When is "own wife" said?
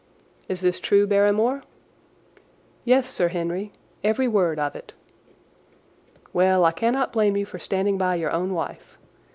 8.31-8.97